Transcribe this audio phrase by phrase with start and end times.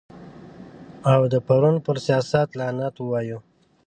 [1.13, 3.39] او د پرون پر سیاست لعنت ووایو.